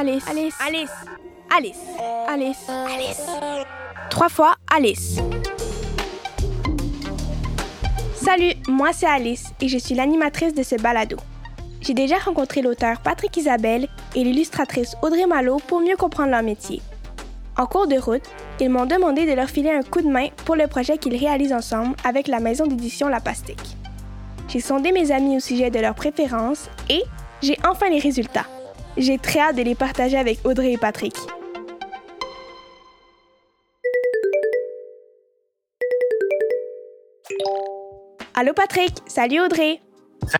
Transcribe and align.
Alice, 0.00 0.24
Alice, 0.30 0.54
Alice, 0.66 0.90
Alice, 1.50 1.76
Alice, 2.26 2.70
Alice. 2.70 3.20
Trois 4.08 4.30
fois 4.30 4.54
Alice. 4.74 5.18
Salut, 8.14 8.54
moi 8.66 8.94
c'est 8.94 9.04
Alice 9.04 9.52
et 9.60 9.68
je 9.68 9.76
suis 9.76 9.94
l'animatrice 9.94 10.54
de 10.54 10.62
ce 10.62 10.76
balado. 10.76 11.18
J'ai 11.82 11.92
déjà 11.92 12.16
rencontré 12.16 12.62
l'auteur 12.62 13.02
Patrick 13.02 13.36
Isabelle 13.36 13.88
et 14.14 14.24
l'illustratrice 14.24 14.96
Audrey 15.02 15.26
Malo 15.26 15.58
pour 15.66 15.80
mieux 15.80 15.96
comprendre 15.98 16.30
leur 16.30 16.42
métier. 16.42 16.80
En 17.58 17.66
cours 17.66 17.86
de 17.86 17.98
route, 17.98 18.24
ils 18.58 18.70
m'ont 18.70 18.86
demandé 18.86 19.26
de 19.26 19.34
leur 19.34 19.50
filer 19.50 19.70
un 19.70 19.82
coup 19.82 20.00
de 20.00 20.08
main 20.08 20.28
pour 20.46 20.56
le 20.56 20.66
projet 20.66 20.96
qu'ils 20.96 21.18
réalisent 21.18 21.52
ensemble 21.52 21.94
avec 22.04 22.26
la 22.26 22.40
maison 22.40 22.66
d'édition 22.66 23.08
La 23.08 23.20
Pastique. 23.20 23.76
J'ai 24.48 24.60
sondé 24.60 24.92
mes 24.92 25.12
amis 25.12 25.36
au 25.36 25.40
sujet 25.40 25.70
de 25.70 25.78
leurs 25.78 25.94
préférences 25.94 26.70
et 26.88 27.02
j'ai 27.42 27.58
enfin 27.68 27.90
les 27.90 27.98
résultats. 27.98 28.46
J'ai 28.96 29.18
très 29.18 29.40
hâte 29.40 29.56
de 29.56 29.62
les 29.62 29.74
partager 29.74 30.16
avec 30.16 30.38
Audrey 30.44 30.72
et 30.72 30.78
Patrick. 30.78 31.14
Allô 38.34 38.52
Patrick, 38.54 38.92
salut 39.06 39.40
Audrey. 39.40 39.80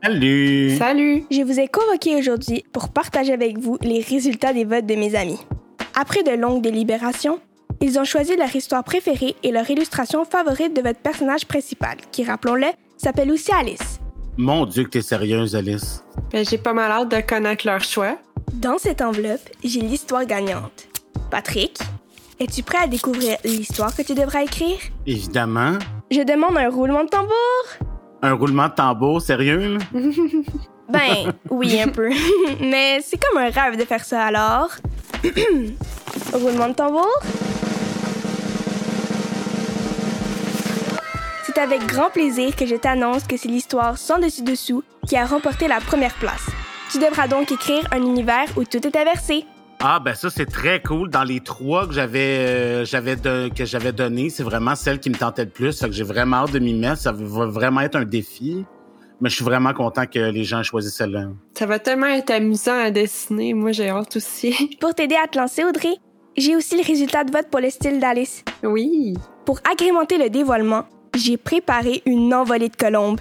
Salut! 0.02 0.77
Salut! 0.77 1.25
Je 1.30 1.42
vous 1.42 1.59
ai 1.59 1.69
convoqué 1.69 2.16
aujourd'hui 2.16 2.65
pour 2.73 2.91
partager 2.91 3.33
avec 3.33 3.59
vous 3.59 3.78
les 3.83 4.01
résultats 4.01 4.53
des 4.53 4.64
votes 4.64 4.87
de 4.87 4.95
mes 4.95 5.14
amis. 5.14 5.39
Après 5.95 6.23
de 6.23 6.30
longues 6.30 6.62
délibérations, 6.62 7.41
ils 7.80 7.98
ont 7.98 8.05
choisi 8.05 8.37
leur 8.37 8.55
histoire 8.55 8.84
préférée 8.84 9.37
et 9.42 9.53
leur 9.53 9.69
illustration 9.70 10.25
favorite 10.25 10.75
de 10.75 10.83
votre 10.83 11.01
personnage 11.01 11.47
principal, 11.47 11.97
qui, 12.12 12.25
rappelons-le, 12.25 12.67
s'appelle 12.97 13.30
aussi 13.33 13.53
Alice. 13.53 14.01
Mon 14.37 14.64
Dieu 14.67 14.84
que 14.84 14.91
t'es 14.91 15.03
sérieuse, 15.03 15.56
Alice. 15.56 16.05
Ben, 16.33 16.45
j'ai 16.47 16.59
pas 16.59 16.73
mal 16.73 16.91
hâte 16.91 17.11
de 17.11 17.20
connaître 17.20 17.67
leur 17.67 17.83
choix. 17.83 18.17
Dans 18.55 18.79
cette 18.79 19.01
enveloppe, 19.01 19.49
j'ai 19.63 19.81
l'histoire 19.81 20.25
gagnante. 20.25 20.89
Patrick, 21.31 21.79
es-tu 22.41 22.62
prêt 22.62 22.79
à 22.79 22.87
découvrir 22.87 23.39
l'histoire 23.45 23.95
que 23.95 24.03
tu 24.03 24.15
devras 24.15 24.42
écrire? 24.42 24.79
Évidemment. 25.07 25.79
Je 26.11 26.23
demande 26.23 26.57
un 26.59 26.69
roulement 26.69 27.05
de 27.05 27.09
tambour. 27.09 27.33
Un 28.23 28.33
roulement 28.33 28.69
de 28.69 28.75
tambour, 28.75 29.23
sérieux? 29.23 29.79
Ben, 30.89 31.33
oui, 31.48 31.81
un 31.81 31.87
peu. 31.87 32.11
Mais 32.61 33.01
c'est 33.01 33.17
comme 33.17 33.39
un 33.41 33.51
rêve 33.51 33.79
de 33.79 33.84
faire 33.84 34.05
ça 34.05 34.25
alors. 34.25 34.70
roulement 36.33 36.69
de 36.69 36.75
tambour. 36.75 37.09
C'est 41.47 41.59
avec 41.59 41.87
grand 41.87 42.11
plaisir 42.11 42.57
que 42.57 42.67
je 42.67 42.75
t'annonce 42.75 43.23
que 43.23 43.37
c'est 43.37 43.47
l'histoire 43.47 43.98
sans 43.98 44.19
dessus-dessous 44.19 44.83
qui 45.07 45.17
a 45.17 45.25
remporté 45.27 45.69
la 45.69 45.79
première 45.79 46.14
place. 46.14 46.48
Tu 46.91 46.98
devras 46.98 47.28
donc 47.28 47.52
écrire 47.52 47.86
un 47.92 48.02
univers 48.02 48.46
où 48.56 48.64
tout 48.64 48.84
est 48.84 48.96
inversé. 48.96 49.44
Ah, 49.78 50.00
ben 50.05 50.14
ça, 50.14 50.28
c'est 50.28 50.46
très 50.46 50.83
cool. 50.83 51.08
Dans 51.08 51.22
les 51.22 51.41
trois 51.41 51.86
que 51.86 51.92
j'avais 51.94 52.38
euh, 52.38 52.84
j'avais 52.84 53.16
que 53.16 53.64
j'avais 53.64 53.92
donné, 53.92 54.28
c'est 54.28 54.42
vraiment 54.42 54.74
celle 54.74 54.98
qui 54.98 55.08
me 55.08 55.14
tentait 55.14 55.44
le 55.44 55.50
plus. 55.50 55.78
Fait 55.78 55.86
que 55.86 55.92
j'ai 55.92 56.02
vraiment 56.02 56.38
hâte 56.38 56.52
de 56.52 56.58
m'y 56.58 56.74
mettre. 56.74 56.98
Ça 56.98 57.12
va 57.12 57.46
vraiment 57.46 57.80
être 57.80 57.96
un 57.96 58.05
défi. 58.05 58.64
Mais 59.20 59.30
je 59.30 59.36
suis 59.36 59.44
vraiment 59.44 59.72
content 59.72 60.06
que 60.06 60.18
les 60.18 60.44
gens 60.44 60.61
aient 60.61 60.64
choisi 60.64 60.91
celle-là. 60.91 61.28
Ça 61.56 61.66
va 61.66 61.78
tellement 61.78 62.06
être 62.06 62.30
amusant 62.30 62.78
à 62.78 62.91
dessiner. 62.91 63.55
Moi, 63.55 63.72
j'ai 63.72 63.88
hâte 63.91 64.16
aussi. 64.16 64.77
Pour 64.80 64.94
t'aider 64.94 65.16
à 65.22 65.28
te 65.28 65.38
lancer, 65.38 65.64
Audrey, 65.64 65.94
j'ai 66.36 66.56
aussi 66.56 66.77
le 66.77 66.84
résultat 66.84 67.24
de 67.24 67.30
vote 67.30 67.48
pour 67.50 67.61
le 67.61 67.70
style 67.70 68.00
d'Alice. 68.00 68.44
oui. 68.62 69.14
Pour 69.44 69.58
agrémenter 69.70 70.16
le 70.18 70.30
dévoilement, 70.30 70.84
j'ai 71.16 71.36
préparé 71.36 72.02
une 72.06 72.33
envolée 72.34 72.68
de 72.68 72.77
colombes. 72.77 73.20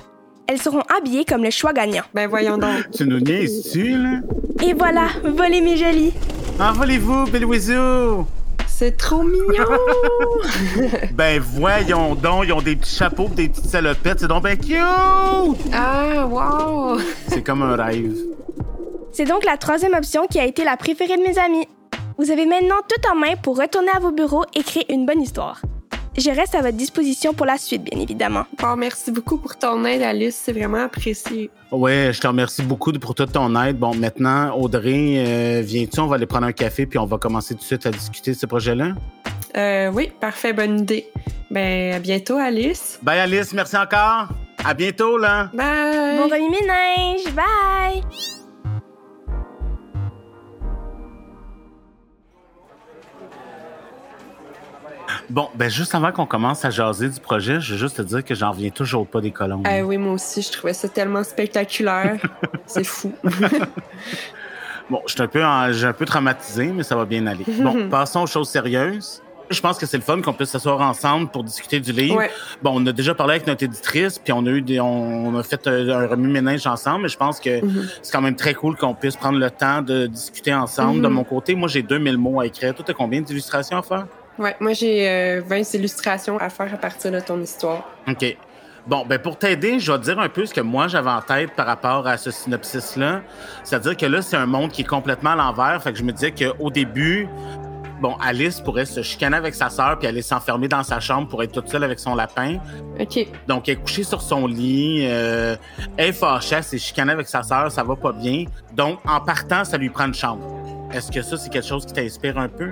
Elles 0.49 0.59
seront 0.59 0.81
habillées 0.97 1.25
comme 1.25 1.43
le 1.43 1.51
choix 1.51 1.73
gagnant. 1.73 2.01
Ben, 2.11 2.27
voyons 2.27 2.57
donc. 2.57 2.89
Tu 2.91 3.05
nous 3.05 3.19
niaises-tu, 3.19 3.89
là? 3.89 4.19
Et 4.63 4.73
voilà, 4.73 5.09
volez 5.23 5.61
mes 5.61 5.77
jolis. 5.77 6.11
Envolez-vous, 6.59 7.27
Belouizou! 7.27 8.25
C'est 8.65 8.97
trop 8.97 9.21
mignon! 9.21 9.45
Ben 11.13 11.39
voyons 11.39 12.15
donc, 12.15 12.45
ils 12.47 12.53
ont 12.53 12.63
des 12.63 12.75
petits 12.75 12.95
chapeaux 12.95 13.27
pis 13.27 13.35
des 13.35 13.49
petites 13.49 13.67
salopettes. 13.67 14.21
C'est 14.21 14.27
donc 14.27 14.41
ben 14.41 14.57
cute! 14.57 14.75
ah, 15.71 16.25
wow! 16.25 16.99
C'est 17.27 17.43
comme 17.43 17.61
un 17.61 17.75
rêve. 17.75 18.17
C'est 19.11 19.25
donc 19.25 19.45
la 19.45 19.55
troisième 19.55 19.93
option 19.93 20.25
qui 20.25 20.39
a 20.39 20.45
été 20.45 20.63
la 20.63 20.77
préférée 20.77 21.17
de 21.17 21.21
mes 21.21 21.37
amis. 21.37 21.67
Vous 22.17 22.31
avez 22.31 22.47
maintenant 22.47 22.77
tout 22.87 23.07
en 23.11 23.15
main 23.15 23.35
pour 23.43 23.55
retourner 23.55 23.91
à 23.95 23.99
vos 23.99 24.11
bureaux 24.11 24.45
et 24.55 24.63
créer 24.63 24.91
une 24.91 25.05
bonne 25.05 25.21
histoire. 25.21 25.61
Je 26.19 26.31
reste 26.31 26.53
à 26.53 26.61
votre 26.61 26.75
disposition 26.75 27.33
pour 27.33 27.45
la 27.45 27.57
suite, 27.57 27.81
bien 27.83 27.97
évidemment. 27.97 28.43
Bon, 28.57 28.75
merci 28.75 29.09
beaucoup 29.09 29.37
pour 29.37 29.57
ton 29.57 29.85
aide, 29.85 30.01
Alice. 30.01 30.35
C'est 30.43 30.51
vraiment 30.51 30.83
apprécié. 30.83 31.49
Ouais, 31.71 32.11
je 32.11 32.19
te 32.19 32.27
remercie 32.27 32.61
beaucoup 32.61 32.91
pour 32.91 33.15
toute 33.15 33.31
ton 33.31 33.55
aide. 33.63 33.77
Bon, 33.77 33.95
maintenant, 33.95 34.53
Audrey, 34.53 35.15
euh, 35.17 35.61
viens-tu? 35.63 35.97
On 36.01 36.07
va 36.07 36.15
aller 36.15 36.25
prendre 36.25 36.47
un 36.47 36.51
café 36.51 36.85
puis 36.85 36.99
on 36.99 37.05
va 37.05 37.17
commencer 37.17 37.53
tout 37.53 37.61
de 37.61 37.65
suite 37.65 37.85
à 37.85 37.91
discuter 37.91 38.31
de 38.31 38.37
ce 38.37 38.45
projet-là. 38.47 38.95
Euh, 39.55 39.91
oui, 39.93 40.11
parfait, 40.19 40.51
bonne 40.51 40.81
idée. 40.81 41.07
Ben, 41.49 41.95
à 41.95 41.99
bientôt, 41.99 42.35
Alice. 42.35 42.99
Bye 43.01 43.19
Alice, 43.19 43.53
merci 43.53 43.77
encore. 43.77 44.27
À 44.63 44.73
bientôt, 44.73 45.17
là. 45.17 45.49
Bye! 45.53 46.17
Bon 46.17 46.27
remis 46.27 46.49
mes 46.49 46.67
neiges, 46.67 47.33
bye! 47.33 48.38
Bon, 55.29 55.47
ben 55.55 55.69
juste 55.69 55.93
avant 55.93 56.11
qu'on 56.11 56.25
commence 56.25 56.65
à 56.65 56.71
jaser 56.71 57.07
du 57.09 57.19
projet, 57.19 57.59
je 57.61 57.73
veux 57.73 57.79
juste 57.79 57.97
te 57.97 58.01
dire 58.01 58.23
que 58.25 58.33
j'en 58.33 58.51
reviens 58.51 58.69
toujours 58.71 59.05
pas 59.05 59.21
des 59.21 59.31
colombes. 59.31 59.63
Ah 59.69 59.81
oui, 59.83 59.97
moi 59.97 60.13
aussi, 60.13 60.41
je 60.41 60.51
trouvais 60.51 60.73
ça 60.73 60.89
tellement 60.89 61.23
spectaculaire. 61.23 62.17
C'est 62.65 62.83
fou. 62.83 63.13
Bon, 64.89 65.01
je 65.05 65.13
suis 65.13 65.21
un 65.21 65.27
peu, 65.27 65.45
en- 65.45 65.71
un 65.71 65.93
peu 65.93 66.05
traumatisé, 66.05 66.65
mais 66.73 66.81
ça 66.81 66.95
va 66.95 67.05
bien 67.05 67.27
aller. 67.27 67.45
Bon, 67.59 67.87
passons 67.91 68.23
aux 68.23 68.27
choses 68.27 68.49
sérieuses. 68.49 69.21
Je 69.51 69.61
pense 69.61 69.77
que 69.79 69.85
c'est 69.87 69.97
le 69.97 70.03
fun 70.03 70.21
qu'on 70.21 70.33
puisse 70.33 70.49
s'asseoir 70.49 70.79
ensemble 70.81 71.29
pour 71.29 71.43
discuter 71.43 71.79
du 71.79 71.91
livre. 71.91 72.17
Ouais. 72.17 72.29
Bon, 72.61 72.71
on 72.75 72.85
a 72.85 72.91
déjà 72.91 73.15
parlé 73.15 73.33
avec 73.35 73.47
notre 73.47 73.63
éditrice, 73.63 74.19
puis 74.19 74.31
on 74.31 74.45
a 74.45 74.49
eu 74.49 74.61
des, 74.61 74.79
on, 74.79 75.35
a 75.35 75.41
fait 75.43 75.67
un, 75.67 75.89
un 75.89 76.07
remue-ménage 76.07 76.65
ensemble, 76.67 77.03
mais 77.03 77.07
je 77.09 77.17
pense 77.17 77.39
que 77.39 77.59
c'est 78.03 78.11
quand 78.11 78.21
même 78.21 78.35
très 78.35 78.53
cool 78.53 78.75
qu'on 78.77 78.93
puisse 78.93 79.15
prendre 79.15 79.39
le 79.39 79.49
temps 79.49 79.81
de 79.81 80.05
discuter 80.05 80.53
ensemble. 80.53 81.01
De 81.01 81.07
mon 81.07 81.23
côté, 81.23 81.55
moi, 81.55 81.67
j'ai 81.67 81.81
2000 81.81 82.17
mots 82.17 82.39
à 82.41 82.45
écrire. 82.47 82.75
Toi, 82.75 82.83
t'as 82.87 82.93
combien 82.93 83.21
d'illustrations 83.21 83.77
à 83.77 83.81
faire? 83.81 84.05
Ouais, 84.39 84.55
moi, 84.61 84.71
j'ai 84.71 85.07
euh, 85.09 85.41
20 85.45 85.73
illustrations 85.73 86.37
à 86.37 86.49
faire 86.49 86.73
à 86.73 86.77
partir 86.77 87.11
de 87.11 87.19
ton 87.19 87.39
histoire. 87.41 87.83
OK. 88.07 88.37
Bon, 88.87 89.05
ben 89.05 89.19
pour 89.19 89.37
t'aider, 89.37 89.79
je 89.79 89.91
vais 89.91 89.99
te 89.99 90.03
dire 90.05 90.17
un 90.19 90.29
peu 90.29 90.45
ce 90.45 90.53
que 90.53 90.61
moi 90.61 90.87
j'avais 90.87 91.09
en 91.09 91.21
tête 91.21 91.51
par 91.51 91.67
rapport 91.67 92.07
à 92.07 92.17
ce 92.17 92.31
synopsis-là. 92.31 93.21
C'est-à-dire 93.63 93.97
que 93.97 94.05
là, 94.05 94.21
c'est 94.21 94.37
un 94.37 94.45
monde 94.45 94.71
qui 94.71 94.81
est 94.81 94.87
complètement 94.87 95.31
à 95.31 95.35
l'envers. 95.35 95.83
Fait 95.83 95.91
que 95.91 95.99
je 95.99 96.03
me 96.03 96.13
disais 96.13 96.31
qu'au 96.31 96.71
début, 96.71 97.27
bon, 98.01 98.15
Alice 98.21 98.61
pourrait 98.61 98.85
se 98.85 99.03
chicaner 99.03 99.35
avec 99.35 99.53
sa 99.53 99.69
sœur 99.69 99.99
puis 99.99 100.07
aller 100.07 100.21
s'enfermer 100.21 100.69
dans 100.69 100.83
sa 100.83 101.01
chambre 101.01 101.27
pour 101.27 101.43
être 101.43 101.51
toute 101.51 101.67
seule 101.67 101.83
avec 101.83 101.99
son 101.99 102.15
lapin. 102.15 102.57
OK. 102.99 103.27
Donc, 103.47 103.67
elle 103.67 103.73
est 103.73 103.81
couchée 103.81 104.03
sur 104.03 104.21
son 104.21 104.47
lit. 104.47 105.01
Euh, 105.03 105.57
elle 105.97 106.09
est 106.09 106.13
fâchée, 106.13 106.55
elle 106.55 106.63
s'est 106.63 106.79
chicanée 106.79 107.11
avec 107.11 107.27
sa 107.27 107.43
sœur, 107.43 107.69
ça 107.71 107.83
va 107.83 107.95
pas 107.97 108.13
bien. 108.13 108.45
Donc, 108.73 108.99
en 109.05 109.19
partant, 109.19 109.65
ça 109.65 109.77
lui 109.77 109.89
prend 109.89 110.05
une 110.05 110.13
chambre. 110.13 110.47
Est-ce 110.93 111.11
que 111.11 111.21
ça, 111.21 111.35
c'est 111.35 111.49
quelque 111.49 111.67
chose 111.67 111.85
qui 111.85 111.93
t'inspire 111.93 112.37
un 112.37 112.47
peu? 112.47 112.71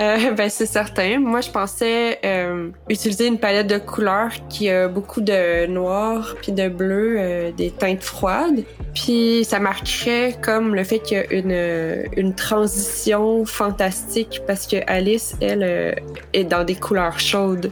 Euh, 0.00 0.32
ben, 0.36 0.48
c'est 0.48 0.66
certain. 0.66 1.18
Moi, 1.18 1.40
je 1.40 1.50
pensais 1.50 2.18
euh, 2.24 2.70
utiliser 2.88 3.26
une 3.26 3.38
palette 3.38 3.66
de 3.66 3.78
couleurs 3.78 4.32
qui 4.48 4.70
a 4.70 4.88
beaucoup 4.88 5.20
de 5.20 5.66
noir 5.66 6.36
puis 6.40 6.52
de 6.52 6.68
bleu, 6.68 7.16
euh, 7.18 7.52
des 7.52 7.70
teintes 7.70 8.02
froides. 8.02 8.64
Puis 8.94 9.44
ça 9.44 9.58
marcherait 9.58 10.36
comme 10.40 10.74
le 10.74 10.84
fait 10.84 11.00
qu'il 11.00 11.18
y 11.18 11.20
a 11.20 11.32
une, 11.32 11.52
euh, 11.52 12.04
une 12.16 12.34
transition 12.34 13.44
fantastique 13.44 14.42
parce 14.46 14.66
que 14.66 14.76
Alice, 14.86 15.36
elle, 15.40 15.62
euh, 15.62 15.92
est 16.32 16.44
dans 16.44 16.64
des 16.64 16.76
couleurs 16.76 17.18
chaudes. 17.18 17.70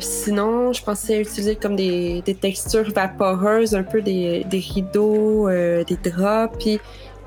Sinon, 0.00 0.72
je 0.72 0.82
pensais 0.82 1.20
utiliser 1.20 1.54
comme 1.54 1.76
des, 1.76 2.22
des 2.22 2.34
textures 2.34 2.90
vaporeuses, 2.90 3.74
un 3.74 3.82
peu 3.82 4.00
des, 4.00 4.44
des 4.44 4.58
rideaux, 4.58 5.50
des 5.50 5.98
draps, 6.02 6.56
puis 6.58 6.80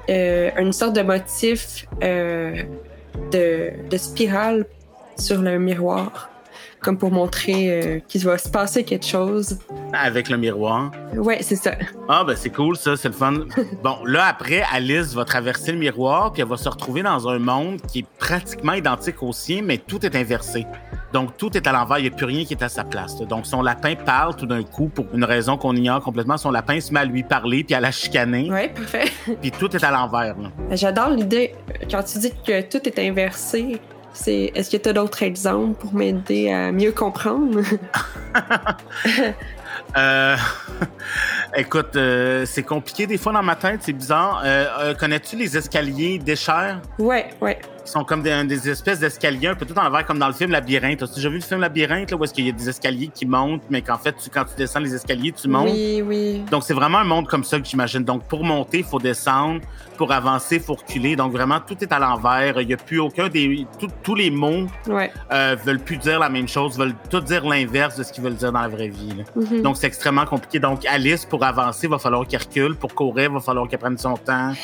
une 0.09 0.73
sorte 0.73 0.95
de 0.95 1.03
motif 1.03 1.85
de, 3.31 3.71
de 3.89 3.97
spirale 3.97 4.65
sur 5.17 5.41
le 5.41 5.59
miroir, 5.59 6.29
comme 6.81 6.97
pour 6.97 7.11
montrer 7.11 7.69
euh, 7.69 7.99
qu'il 8.07 8.23
va 8.23 8.37
se 8.37 8.49
passer 8.49 8.83
quelque 8.83 9.05
chose. 9.05 9.59
Avec 9.93 10.29
le 10.29 10.37
miroir? 10.37 10.91
Ouais, 11.15 11.39
c'est 11.41 11.55
ça. 11.55 11.73
Ah, 12.09 12.23
ben 12.25 12.35
c'est 12.35 12.49
cool, 12.49 12.75
ça, 12.75 12.95
c'est 12.97 13.09
le 13.09 13.13
fun. 13.13 13.45
bon, 13.83 13.97
là, 14.05 14.25
après, 14.25 14.63
Alice 14.71 15.13
va 15.13 15.25
traverser 15.25 15.71
le 15.71 15.77
miroir, 15.77 16.33
puis 16.33 16.41
elle 16.41 16.47
va 16.47 16.57
se 16.57 16.69
retrouver 16.69 17.03
dans 17.03 17.27
un 17.27 17.39
monde 17.39 17.81
qui 17.81 17.99
est 17.99 18.07
pratiquement 18.17 18.73
identique 18.73 19.21
au 19.21 19.31
sien, 19.31 19.61
mais 19.63 19.77
tout 19.77 20.05
est 20.05 20.15
inversé. 20.15 20.65
Donc, 21.13 21.37
tout 21.37 21.55
est 21.57 21.67
à 21.67 21.71
l'envers, 21.71 21.97
il 21.99 22.03
n'y 22.03 22.07
a 22.07 22.11
plus 22.11 22.25
rien 22.25 22.45
qui 22.45 22.53
est 22.53 22.63
à 22.63 22.69
sa 22.69 22.83
place. 22.83 23.19
là. 23.19 23.25
Donc, 23.25 23.45
son 23.45 23.61
lapin 23.61 23.95
parle 23.95 24.35
tout 24.35 24.45
d'un 24.45 24.63
coup, 24.63 24.87
pour 24.87 25.05
une 25.13 25.23
raison 25.25 25.57
qu'on 25.57 25.75
ignore 25.75 26.01
complètement. 26.01 26.37
Son 26.37 26.51
lapin 26.51 26.79
se 26.79 26.93
met 26.93 27.01
à 27.01 27.05
lui 27.05 27.23
parler, 27.23 27.63
puis 27.63 27.75
à 27.75 27.79
la 27.79 27.91
chicaner, 27.91 28.49
Ouais, 28.49 28.69
parfait. 28.69 29.11
puis 29.41 29.51
tout 29.51 29.75
est 29.75 29.83
à 29.83 29.91
l'envers. 29.91 30.35
là. 30.37 30.49
J'adore 30.71 31.09
l'idée. 31.09 31.53
Quand 31.89 32.03
tu 32.03 32.19
dis 32.19 32.31
que 32.45 32.61
tout 32.61 32.87
est 32.87 32.99
inversé, 32.99 33.79
c'est 34.13 34.51
est-ce 34.55 34.69
que 34.69 34.77
tu 34.77 34.89
as 34.89 34.93
d'autres 34.93 35.23
exemples 35.23 35.73
pour 35.79 35.93
m'aider 35.93 36.49
à 36.51 36.71
mieux 36.71 36.91
comprendre? 36.91 37.59
Euh, 39.97 40.37
Écoute, 41.57 41.95
euh, 41.97 42.45
c'est 42.45 42.63
compliqué 42.63 43.07
des 43.07 43.17
fois 43.17 43.33
dans 43.33 43.43
ma 43.43 43.55
tête, 43.55 43.81
c'est 43.83 43.91
bizarre. 43.93 44.41
Euh, 44.45 44.93
Connais-tu 44.93 45.35
les 45.35 45.57
escaliers 45.57 46.17
d'échelle? 46.17 46.77
Ouais, 46.97 47.29
ouais. 47.41 47.59
Ils 47.85 47.89
sont 47.89 48.03
comme 48.03 48.21
des, 48.21 48.43
des 48.45 48.69
espèces 48.69 48.99
d'escaliers, 48.99 49.47
un 49.47 49.55
peu 49.55 49.65
tout 49.65 49.77
en 49.77 49.83
l'envers, 49.83 50.05
comme 50.05 50.19
dans 50.19 50.27
le 50.27 50.33
film 50.33 50.51
Labyrinthe. 50.51 51.03
As-tu 51.03 51.15
déjà 51.15 51.29
vu 51.29 51.35
le 51.35 51.41
film 51.41 51.59
Labyrinthe, 51.61 52.11
là, 52.11 52.17
où 52.17 52.23
est-ce 52.23 52.33
qu'il 52.33 52.45
y 52.45 52.49
a 52.49 52.51
des 52.53 52.69
escaliers 52.69 53.09
qui 53.13 53.25
montent, 53.25 53.63
mais 53.69 53.81
qu'en 53.81 53.97
fait, 53.97 54.15
tu, 54.21 54.29
quand 54.29 54.45
tu 54.45 54.55
descends 54.57 54.79
les 54.79 54.93
escaliers, 54.93 55.31
tu 55.31 55.47
montes? 55.47 55.69
Oui, 55.71 56.01
oui. 56.05 56.43
Donc, 56.51 56.63
c'est 56.63 56.73
vraiment 56.73 56.99
un 56.99 57.03
monde 57.03 57.27
comme 57.27 57.43
ça 57.43 57.59
que 57.59 57.65
j'imagine. 57.67 58.03
Donc, 58.03 58.23
pour 58.25 58.43
monter, 58.43 58.79
il 58.79 58.83
faut 58.83 58.99
descendre. 58.99 59.61
Pour 59.97 60.11
avancer, 60.11 60.55
il 60.55 60.61
faut 60.61 60.73
reculer. 60.73 61.15
Donc, 61.15 61.31
vraiment, 61.31 61.59
tout 61.59 61.75
est 61.81 61.91
à 61.91 61.99
l'envers. 61.99 62.59
Il 62.61 62.67
n'y 62.67 62.73
a 62.73 62.77
plus 62.77 62.99
aucun 62.99 63.27
des... 63.29 63.67
tout- 63.79 63.87
tous 64.03 64.15
les 64.15 64.31
mots 64.31 64.65
Ouais. 64.87 65.11
euh, 65.31 65.55
veulent 65.63 65.79
plus 65.79 65.97
dire 65.97 66.17
la 66.19 66.29
même 66.29 66.47
chose, 66.47 66.77
veulent 66.77 66.95
tout 67.09 67.19
dire 67.21 67.45
l'inverse 67.47 67.97
de 67.97 68.03
ce 68.03 68.11
qu'ils 68.11 68.23
veulent 68.23 68.33
dire 68.35 68.51
dans 68.51 68.61
la 68.61 68.67
vraie 68.67 68.87
vie. 68.87 69.13
Mhm. 69.35 69.61
Donc, 69.61 69.77
c'est 69.77 69.87
extrêmement 69.87 70.25
compliqué. 70.25 70.59
Donc, 70.59 70.85
Alice, 70.85 71.25
pour 71.25 71.43
avancer, 71.43 71.85
il 71.87 71.89
va 71.89 71.99
falloir 71.99 72.25
qu'elle 72.25 72.41
recule. 72.41 72.75
Pour 72.75 72.95
courir, 72.95 73.29
il 73.29 73.33
va 73.33 73.39
falloir 73.41 73.67
qu'elle 73.67 73.79
prenne 73.79 73.97
son 73.97 74.15
temps. 74.15 74.53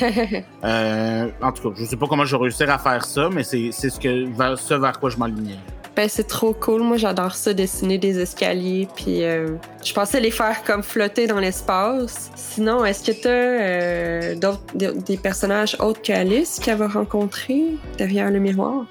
Euh, 0.64 1.28
en 1.40 1.52
tout 1.52 1.70
cas, 1.70 1.76
je 1.80 1.84
sais 1.84 1.96
pas 1.96 2.06
comment 2.06 2.24
je 2.24 2.36
vais 2.36 2.42
réussir 2.42 2.68
à 2.70 2.78
faire 2.78 3.04
ça, 3.08 3.28
mais 3.32 3.42
c'est 3.42 3.70
c'est 3.72 3.90
ce, 3.90 3.98
que, 3.98 4.28
vers, 4.36 4.58
ce 4.58 4.74
vers 4.74 4.98
quoi 5.00 5.10
je 5.10 5.16
m'alignais. 5.16 5.56
Ben, 5.96 6.08
c'est 6.08 6.28
trop 6.28 6.52
cool. 6.52 6.82
Moi, 6.82 6.96
j'adore 6.96 7.34
ça, 7.34 7.52
dessiner 7.52 7.98
des 7.98 8.20
escaliers. 8.20 8.86
Puis, 8.94 9.24
euh, 9.24 9.56
je 9.84 9.92
pensais 9.92 10.20
les 10.20 10.30
faire 10.30 10.62
comme 10.62 10.84
flotter 10.84 11.26
dans 11.26 11.40
l'espace. 11.40 12.30
Sinon, 12.36 12.84
est-ce 12.84 13.10
que 13.10 13.20
t'as 13.20 13.28
euh, 13.30 14.34
d'autres, 14.36 14.60
des- 14.74 14.92
des 14.92 15.16
personnages 15.16 15.76
autres 15.80 16.00
qu'Alice 16.00 16.60
qu'elle 16.62 16.76
va 16.78 16.86
rencontrer 16.86 17.64
derrière 17.96 18.30
le 18.30 18.38
miroir? 18.38 18.84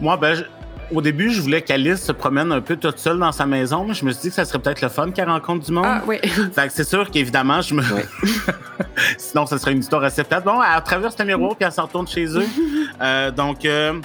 Moi, 0.00 0.16
ben, 0.16 0.44
au 0.92 1.02
début, 1.02 1.30
je 1.30 1.40
voulais 1.40 1.62
qu'Alice 1.62 2.02
se 2.02 2.12
promène 2.12 2.52
un 2.52 2.60
peu 2.60 2.76
toute 2.76 2.98
seule 2.98 3.18
dans 3.18 3.32
sa 3.32 3.46
maison, 3.46 3.84
mais 3.86 3.94
je 3.94 4.04
me 4.04 4.12
suis 4.12 4.22
dit 4.22 4.28
que 4.28 4.34
ça 4.34 4.44
serait 4.44 4.58
peut-être 4.58 4.80
le 4.80 4.88
fun 4.88 5.10
qu'elle 5.10 5.28
rencontre 5.28 5.66
du 5.66 5.72
monde. 5.72 5.84
Ah, 5.86 6.02
oui. 6.06 6.18
Fait 6.54 6.68
que 6.68 6.72
c'est 6.72 6.88
sûr 6.88 7.10
qu'évidemment, 7.10 7.60
je 7.60 7.74
me. 7.74 7.82
Ouais. 7.82 8.06
Sinon, 9.18 9.46
ça 9.46 9.58
serait 9.58 9.72
une 9.72 9.80
histoire 9.80 10.02
assez 10.04 10.24
plate. 10.24 10.44
Bon, 10.44 10.60
elle 10.62 10.82
traverse 10.82 11.18
le 11.18 11.24
miroir 11.24 11.56
puis 11.56 11.64
elle 11.66 11.72
s'en 11.72 11.84
retourne 11.84 12.06
chez 12.06 12.26
eux. 12.26 12.46
Euh, 13.00 13.30
donc, 13.30 13.64
euh, 13.64 14.00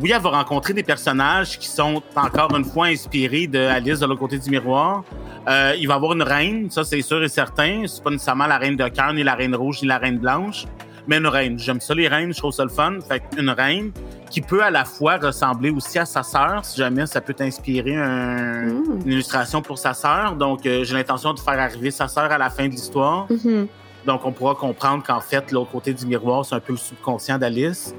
oui, 0.00 0.12
elle 0.14 0.22
va 0.22 0.30
rencontrer 0.30 0.72
des 0.72 0.84
personnages 0.84 1.58
qui 1.58 1.66
sont 1.66 2.02
encore 2.14 2.54
une 2.56 2.64
fois 2.64 2.86
inspirés 2.86 3.48
de 3.48 3.58
Alice 3.58 3.98
de 3.98 4.06
l'autre 4.06 4.20
côté 4.20 4.38
du 4.38 4.48
miroir. 4.48 5.02
Euh, 5.48 5.74
il 5.76 5.88
va 5.88 5.94
y 5.94 5.96
avoir 5.96 6.12
une 6.12 6.22
reine, 6.22 6.70
ça 6.70 6.84
c'est 6.84 7.02
sûr 7.02 7.22
et 7.24 7.28
certain. 7.28 7.82
C'est 7.86 8.02
pas 8.02 8.10
nécessairement 8.10 8.46
la 8.46 8.58
reine 8.58 8.76
de 8.76 8.86
cœur, 8.88 9.12
ni 9.12 9.24
la 9.24 9.34
reine 9.34 9.56
rouge, 9.56 9.82
ni 9.82 9.88
la 9.88 9.98
reine 9.98 10.18
blanche, 10.18 10.66
mais 11.08 11.16
une 11.16 11.26
reine. 11.26 11.58
J'aime 11.58 11.80
ça 11.80 11.94
les 11.94 12.06
reines, 12.06 12.32
je 12.32 12.38
trouve 12.38 12.52
ça 12.52 12.62
le 12.62 12.70
fun. 12.70 12.98
Fait 13.08 13.22
une 13.36 13.50
reine 13.50 13.90
qui 14.30 14.40
peut 14.40 14.62
à 14.62 14.70
la 14.70 14.84
fois 14.84 15.16
ressembler 15.16 15.70
aussi 15.70 15.98
à 15.98 16.04
sa 16.04 16.22
sœur, 16.22 16.64
si 16.64 16.76
jamais 16.78 17.06
ça 17.06 17.20
peut 17.20 17.34
t'inspirer 17.34 17.96
un- 17.96 18.66
Mm. 18.66 19.00
une 19.06 19.12
illustration 19.12 19.62
pour 19.62 19.78
sa 19.78 19.94
sœur. 19.94 20.34
Donc, 20.36 20.64
euh, 20.66 20.84
j'ai 20.84 20.94
l'intention 20.94 21.32
de 21.34 21.40
faire 21.40 21.58
arriver 21.58 21.90
sa 21.90 22.08
sœur 22.08 22.30
à 22.30 22.38
la 22.38 22.50
fin 22.50 22.66
de 22.66 22.72
l'histoire. 22.72 23.26
Mhm. 23.30 23.66
Donc, 24.06 24.24
on 24.24 24.32
pourra 24.32 24.54
comprendre 24.54 25.02
qu'en 25.04 25.20
fait, 25.20 25.50
l'autre 25.52 25.70
côté 25.70 25.92
du 25.92 26.06
miroir, 26.06 26.44
c'est 26.44 26.54
un 26.54 26.60
peu 26.60 26.72
le 26.72 26.78
subconscient 26.78 27.36
d'Alice. 27.38 27.94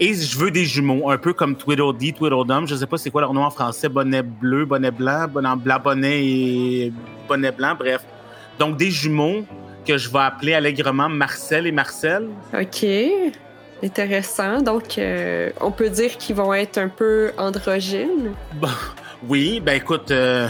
Et 0.00 0.14
je 0.14 0.36
veux 0.38 0.50
des 0.50 0.64
jumeaux, 0.64 1.10
un 1.10 1.18
peu 1.18 1.32
comme 1.32 1.54
Tweedledee, 1.54 2.12
Tweedledum. 2.14 2.66
Je 2.66 2.74
sais 2.74 2.86
pas 2.86 2.96
c'est 2.96 3.10
quoi 3.10 3.20
leur 3.20 3.32
nom 3.34 3.44
en 3.44 3.50
français. 3.50 3.88
Bonnet 3.88 4.22
bleu, 4.22 4.64
bonnet 4.64 4.90
blanc, 4.90 5.26
bonnet 5.28 5.54
blanc, 5.56 5.76
bonnet 5.84 6.24
et 6.26 6.92
bonnet 7.28 7.52
blanc, 7.52 7.74
bref. 7.78 8.00
Donc, 8.58 8.76
des 8.76 8.90
jumeaux 8.90 9.44
que 9.86 9.96
je 9.98 10.08
vais 10.10 10.18
appeler 10.20 10.54
allègrement 10.54 11.08
Marcel 11.08 11.66
et 11.66 11.72
Marcel. 11.72 12.28
OK. 12.54 12.86
Intéressant. 13.82 14.62
Donc, 14.62 14.98
euh, 14.98 15.50
on 15.60 15.70
peut 15.72 15.90
dire 15.90 16.16
qu'ils 16.16 16.36
vont 16.36 16.54
être 16.54 16.78
un 16.78 16.88
peu 16.88 17.32
androgynes. 17.36 18.32
Bon, 18.54 18.68
oui, 19.28 19.60
ben 19.60 19.76
écoute, 19.76 20.10
euh, 20.10 20.48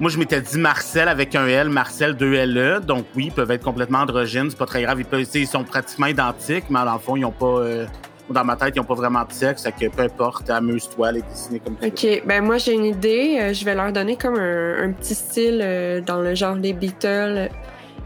moi 0.00 0.10
je 0.10 0.18
m'étais 0.18 0.40
dit 0.40 0.58
Marcel 0.58 1.08
avec 1.08 1.34
un 1.34 1.46
L, 1.46 1.68
Marcel 1.68 2.14
2 2.14 2.46
LE, 2.46 2.80
donc 2.80 3.04
oui, 3.16 3.26
ils 3.26 3.32
peuvent 3.32 3.50
être 3.50 3.64
complètement 3.64 4.00
androgynes, 4.00 4.50
c'est 4.50 4.58
pas 4.58 4.66
très 4.66 4.82
grave, 4.82 5.00
ils, 5.00 5.04
peuvent, 5.04 5.26
ils 5.34 5.46
sont 5.46 5.64
pratiquement 5.64 6.06
identiques, 6.06 6.64
mais 6.70 6.84
dans 6.84 6.94
le 6.94 6.98
fond, 6.98 7.16
ils 7.16 7.24
ont 7.24 7.32
pas, 7.32 7.46
euh, 7.46 7.86
dans 8.30 8.44
ma 8.44 8.56
tête, 8.56 8.74
ils 8.76 8.80
ont 8.80 8.84
pas 8.84 8.94
vraiment 8.94 9.24
de 9.24 9.32
sexe, 9.32 9.62
fait 9.62 9.72
que 9.72 9.88
peu 9.88 10.02
importe, 10.02 10.50
amuse-toi, 10.50 11.12
les 11.12 11.22
dessiner 11.22 11.60
comme 11.60 11.76
tu 11.76 11.82
veux. 11.82 12.16
OK. 12.16 12.22
Ben, 12.26 12.44
moi, 12.44 12.58
j'ai 12.58 12.74
une 12.74 12.84
idée. 12.84 13.38
Euh, 13.40 13.52
je 13.52 13.64
vais 13.64 13.74
leur 13.74 13.92
donner 13.92 14.16
comme 14.16 14.38
un, 14.38 14.84
un 14.84 14.92
petit 14.92 15.14
style 15.14 16.02
dans 16.06 16.20
le 16.20 16.34
genre 16.34 16.56
des 16.56 16.72
Beatles, 16.72 17.48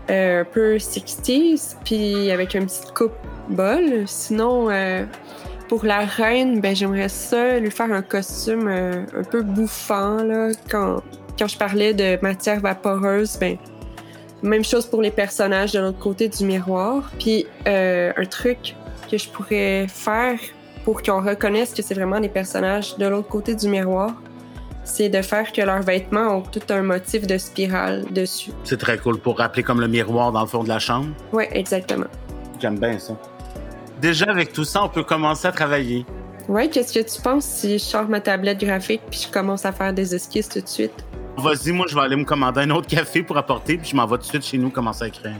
un 0.08 0.44
peu 0.44 0.76
60s, 0.76 1.76
puis 1.84 2.30
avec 2.30 2.54
une 2.54 2.66
petite 2.66 2.92
coupe 2.92 3.12
bol. 3.48 4.04
Sinon, 4.06 4.70
euh, 4.70 5.04
pour 5.68 5.84
la 5.84 6.00
reine, 6.00 6.60
ben, 6.60 6.74
j'aimerais 6.74 7.08
ça 7.08 7.58
lui 7.58 7.70
faire 7.70 7.92
un 7.92 8.02
costume 8.02 8.68
euh, 8.68 9.04
un 9.16 9.24
peu 9.24 9.42
bouffant, 9.42 10.22
là. 10.22 10.50
Quand, 10.70 11.02
je 11.44 11.56
parlais 11.56 11.92
de 11.92 12.18
matière 12.22 12.60
vaporeuse, 12.60 13.36
ben, 13.38 13.56
même 14.42 14.64
chose 14.64 14.86
pour 14.86 15.02
les 15.02 15.10
personnages 15.10 15.72
de 15.72 15.80
l'autre 15.80 15.98
côté 15.98 16.28
du 16.28 16.44
miroir. 16.44 17.10
Puis, 17.18 17.46
euh, 17.66 18.12
un 18.16 18.24
truc 18.24 18.76
que 19.10 19.18
je 19.18 19.28
pourrais 19.28 19.86
faire 19.88 20.38
pour 20.84 21.02
qu'on 21.02 21.20
reconnaisse 21.20 21.74
que 21.74 21.82
c'est 21.82 21.94
vraiment 21.94 22.20
des 22.20 22.28
personnages 22.28 22.96
de 22.96 23.06
l'autre 23.06 23.28
côté 23.28 23.54
du 23.54 23.68
miroir, 23.68 24.14
c'est 24.84 25.08
de 25.08 25.22
faire 25.22 25.52
que 25.52 25.62
leurs 25.62 25.82
vêtements 25.82 26.38
ont 26.38 26.42
tout 26.42 26.62
un 26.70 26.82
motif 26.82 27.26
de 27.26 27.38
spirale 27.38 28.04
dessus. 28.10 28.50
C'est 28.64 28.78
très 28.78 28.98
cool 28.98 29.18
pour 29.18 29.38
rappeler 29.38 29.62
comme 29.62 29.80
le 29.80 29.88
miroir 29.88 30.32
dans 30.32 30.42
le 30.42 30.46
fond 30.46 30.64
de 30.64 30.68
la 30.68 30.78
chambre. 30.78 31.08
Ouais, 31.32 31.48
exactement. 31.52 32.06
J'aime 32.60 32.78
bien 32.78 32.98
ça. 32.98 33.14
Déjà, 34.00 34.26
avec 34.26 34.52
tout 34.52 34.64
ça, 34.64 34.84
on 34.84 34.88
peut 34.88 35.04
commencer 35.04 35.46
à 35.46 35.52
travailler. 35.52 36.04
Ouais, 36.48 36.68
qu'est-ce 36.68 36.92
que 36.92 37.08
tu 37.08 37.22
penses 37.22 37.44
si 37.44 37.74
je 37.74 37.84
sors 37.84 38.08
ma 38.08 38.20
tablette 38.20 38.58
graphique 38.58 39.02
puis 39.10 39.26
je 39.26 39.32
commence 39.32 39.64
à 39.64 39.72
faire 39.72 39.92
des 39.92 40.14
esquisses 40.14 40.48
tout 40.48 40.60
de 40.60 40.68
suite? 40.68 41.04
Vas-y, 41.36 41.72
moi, 41.72 41.86
je 41.88 41.94
vais 41.94 42.02
aller 42.02 42.16
me 42.16 42.24
commander 42.24 42.60
un 42.60 42.70
autre 42.70 42.88
café 42.88 43.22
pour 43.22 43.38
apporter, 43.38 43.78
puis 43.78 43.90
je 43.90 43.96
m'en 43.96 44.06
vais 44.06 44.16
tout 44.16 44.22
de 44.22 44.26
suite 44.26 44.44
chez 44.44 44.58
nous 44.58 44.70
commencer 44.70 45.04
à 45.04 45.08
écrire. 45.08 45.36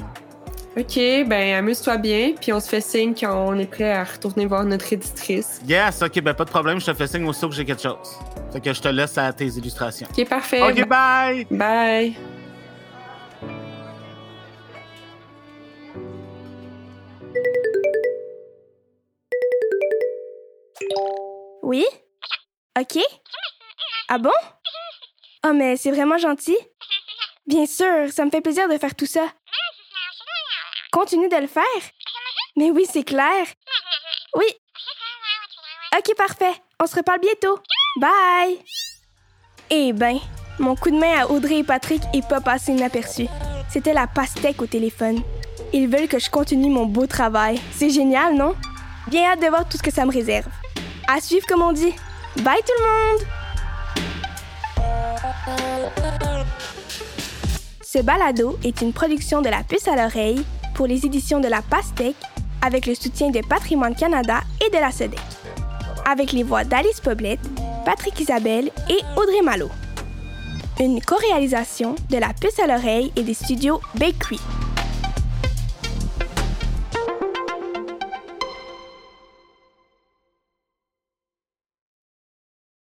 Ok, 0.75 0.97
ben 1.27 1.55
amuse-toi 1.57 1.99
bien, 1.99 2.33
puis 2.41 2.51
on 2.51 2.59
se 2.59 2.67
fait 2.67 2.81
signe 2.81 3.15
quand 3.15 3.47
on 3.47 3.59
est 3.59 3.67
prêt 3.67 3.93
à 3.93 4.05
retourner 4.05 4.47
voir 4.47 4.65
notre 4.65 4.91
éditrice. 4.91 5.61
Yes, 5.69 6.01
ok, 6.01 6.23
ben 6.23 6.33
pas 6.33 6.47
de 6.47 6.51
problème, 6.51 6.81
je 6.81 6.87
te 6.87 6.95
fais 6.95 7.07
signe 7.07 7.27
aussitôt 7.29 7.51
que 7.51 7.55
j'ai 7.55 7.67
quelque 7.67 7.83
chose. 7.83 8.19
Fait 8.51 8.61
que 8.61 8.73
je 8.73 8.81
te 8.81 8.89
laisse 8.89 9.19
à 9.19 9.31
tes 9.35 9.49
illustrations. 9.49 10.09
Ok, 10.11 10.27
parfait. 10.27 10.63
Ok, 10.63 10.89
bye! 10.89 11.47
Bye. 11.51 12.17
Oui? 21.63 21.85
OK? 22.81 22.99
Ah 24.09 24.17
bon? 24.17 24.31
Oh, 25.47 25.53
mais 25.53 25.77
c'est 25.77 25.91
vraiment 25.91 26.17
gentil. 26.17 26.57
Bien 27.47 27.67
sûr, 27.67 28.11
ça 28.11 28.25
me 28.25 28.31
fait 28.31 28.41
plaisir 28.41 28.71
de 28.71 28.79
faire 28.79 28.95
tout 28.95 29.05
ça. 29.05 29.27
Continue 30.93 31.31
de 31.31 31.37
le 31.37 31.47
faire. 31.47 31.63
Mais 32.55 32.71
oui, 32.71 32.85
c'est 32.91 33.03
clair. 33.03 33.47
Oui. 34.37 34.45
OK, 35.97 36.15
parfait. 36.17 36.53
On 36.79 36.87
se 36.87 36.97
reparle 36.97 37.21
bientôt. 37.21 37.59
Bye! 37.99 38.59
Eh 39.71 39.95
ben, 39.95 40.19
mon 40.59 40.77
coup 40.77 40.91
de 40.91 40.99
main 40.99 41.23
à 41.23 41.27
Audrey 41.29 41.61
et 41.61 41.65
Patrick 41.65 42.03
est 42.13 42.29
pas 42.29 42.43
passé 42.43 42.73
inaperçu. 42.73 43.27
C'était 43.71 43.95
la 43.95 44.07
pastèque 44.07 44.61
au 44.61 44.67
téléphone. 44.67 45.23
Ils 45.73 45.89
veulent 45.89 46.09
que 46.09 46.19
je 46.19 46.29
continue 46.29 46.69
mon 46.69 46.85
beau 46.85 47.07
travail. 47.07 47.59
C'est 47.73 47.89
génial, 47.89 48.35
non? 48.35 48.55
Bien 49.09 49.31
hâte 49.31 49.41
de 49.41 49.47
voir 49.47 49.67
tout 49.67 49.79
ce 49.79 49.83
que 49.83 49.91
ça 49.91 50.05
me 50.05 50.13
réserve. 50.13 50.49
À 51.09 51.23
suivre, 51.23 51.47
comme 51.47 51.63
on 51.63 51.73
dit. 51.73 51.95
Bye 52.43 52.61
tout 52.61 52.73
le 52.79 52.85
monde! 52.85 53.27
Ce 57.83 57.99
balado 57.99 58.59
est 58.63 58.83
une 58.83 58.93
production 58.93 59.41
de 59.41 59.49
la 59.49 59.63
puce 59.65 59.89
à 59.89 59.97
l'oreille 59.97 60.45
pour 60.75 60.87
les 60.87 61.05
éditions 61.07 61.41
de 61.41 61.49
la 61.49 61.63
Pastèque 61.63 62.17
avec 62.63 62.87
le 62.87 62.95
soutien 62.95 63.31
de 63.31 63.41
Patrimoine 63.41 63.95
Canada 63.95 64.41
et 64.65 64.71
de 64.71 64.81
la 64.81 64.91
SEDEC. 64.91 65.21
Avec 66.09 66.33
les 66.33 66.43
voix 66.43 66.65
d'Alice 66.65 67.01
Poblette, 67.01 67.41
Patrick 67.85 68.19
Isabelle 68.21 68.71
et 68.89 69.01
Audrey 69.17 69.43
Malo. 69.43 69.69
Une 70.81 71.01
co-réalisation 71.01 71.95
de 72.11 72.17
la 72.17 72.33
puce 72.33 72.59
à 72.59 72.67
l'oreille 72.67 73.13
et 73.17 73.23
des 73.23 73.35
studios 73.35 73.81
Bakery. 73.95 74.41